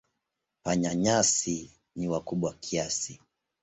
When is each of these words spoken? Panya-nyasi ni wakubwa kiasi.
Panya-nyasi 0.63 1.57
ni 1.95 2.05
wakubwa 2.11 2.49
kiasi. 2.63 3.13